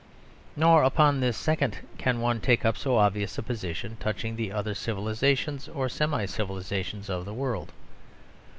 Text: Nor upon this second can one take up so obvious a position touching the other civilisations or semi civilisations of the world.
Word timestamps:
Nor 0.55 0.81
upon 0.81 1.19
this 1.19 1.37
second 1.37 1.77
can 1.99 2.21
one 2.21 2.41
take 2.41 2.65
up 2.65 2.75
so 2.75 2.97
obvious 2.97 3.37
a 3.37 3.43
position 3.43 3.97
touching 3.99 4.35
the 4.35 4.51
other 4.51 4.73
civilisations 4.73 5.69
or 5.69 5.89
semi 5.89 6.25
civilisations 6.25 7.07
of 7.07 7.23
the 7.23 7.35
world. 7.35 7.71